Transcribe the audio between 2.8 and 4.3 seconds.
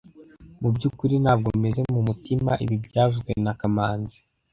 byavuzwe na kamanzi